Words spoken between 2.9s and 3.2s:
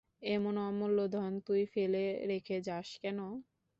কেন?